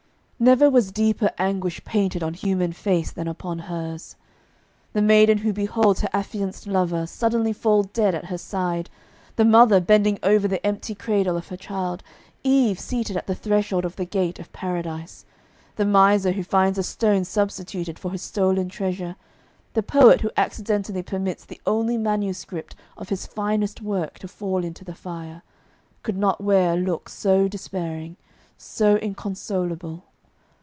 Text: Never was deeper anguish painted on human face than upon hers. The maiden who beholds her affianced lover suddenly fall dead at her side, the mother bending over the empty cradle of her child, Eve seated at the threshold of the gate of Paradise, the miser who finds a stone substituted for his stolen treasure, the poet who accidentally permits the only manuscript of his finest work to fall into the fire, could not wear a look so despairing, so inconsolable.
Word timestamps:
Never 0.43 0.71
was 0.71 0.91
deeper 0.91 1.29
anguish 1.37 1.83
painted 1.85 2.23
on 2.23 2.33
human 2.33 2.73
face 2.73 3.11
than 3.11 3.27
upon 3.27 3.59
hers. 3.59 4.15
The 4.93 4.99
maiden 5.03 5.37
who 5.37 5.53
beholds 5.53 6.01
her 6.01 6.09
affianced 6.13 6.65
lover 6.65 7.05
suddenly 7.05 7.53
fall 7.53 7.83
dead 7.83 8.15
at 8.15 8.25
her 8.25 8.39
side, 8.39 8.89
the 9.35 9.45
mother 9.45 9.79
bending 9.79 10.17
over 10.23 10.47
the 10.47 10.65
empty 10.65 10.95
cradle 10.95 11.37
of 11.37 11.49
her 11.49 11.55
child, 11.57 12.01
Eve 12.43 12.79
seated 12.79 13.15
at 13.17 13.27
the 13.27 13.35
threshold 13.35 13.85
of 13.85 13.97
the 13.97 14.03
gate 14.03 14.39
of 14.39 14.51
Paradise, 14.51 15.25
the 15.75 15.85
miser 15.85 16.31
who 16.31 16.43
finds 16.43 16.79
a 16.79 16.81
stone 16.83 17.23
substituted 17.23 17.99
for 17.99 18.09
his 18.09 18.23
stolen 18.23 18.67
treasure, 18.67 19.17
the 19.75 19.83
poet 19.83 20.21
who 20.21 20.31
accidentally 20.35 21.03
permits 21.03 21.45
the 21.45 21.61
only 21.67 21.99
manuscript 21.99 22.75
of 22.97 23.09
his 23.09 23.27
finest 23.27 23.79
work 23.79 24.17
to 24.17 24.27
fall 24.27 24.63
into 24.63 24.83
the 24.83 24.95
fire, 24.95 25.43
could 26.01 26.17
not 26.17 26.41
wear 26.41 26.73
a 26.73 26.77
look 26.77 27.09
so 27.09 27.47
despairing, 27.47 28.17
so 28.57 28.95
inconsolable. 28.95 30.03